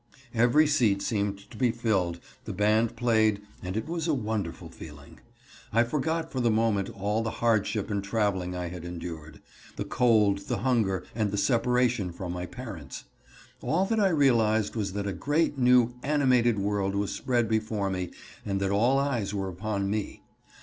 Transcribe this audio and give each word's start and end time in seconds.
Every 0.33 0.65
seat 0.65 0.99
seemed 1.03 1.37
to 1.51 1.55
be 1.57 1.69
filled, 1.69 2.19
the 2.45 2.53
band 2.53 2.95
played, 2.95 3.39
and 3.61 3.77
it 3.77 3.87
was 3.87 4.07
a 4.07 4.15
wonderful 4.15 4.67
feeling. 4.67 5.19
I 5.71 5.83
forgot, 5.83 6.31
for 6.31 6.39
the 6.39 6.49
moment, 6.49 6.89
all 6.89 7.21
the 7.21 7.29
hardship 7.29 7.91
and 7.91 8.03
traveling 8.03 8.55
I 8.55 8.69
had 8.69 8.83
endured; 8.83 9.43
the 9.75 9.85
cold, 9.85 10.39
the 10.47 10.57
hunger, 10.57 11.03
and 11.13 11.29
the 11.29 11.37
separation 11.37 12.11
from 12.11 12.33
my 12.33 12.47
parents. 12.47 13.03
All 13.61 13.85
that 13.85 13.99
I 13.99 14.09
realized 14.09 14.75
was 14.75 14.93
that 14.93 15.05
a 15.05 15.13
great, 15.13 15.59
new, 15.59 15.93
animated 16.01 16.57
world 16.57 16.95
was 16.95 17.13
spread 17.13 17.47
before 17.47 17.91
me 17.91 18.09
and 18.43 18.59
that 18.59 18.71
all 18.71 18.97
eyes 18.97 19.35
were 19.35 19.49
upon 19.49 19.87
me. 19.87 20.23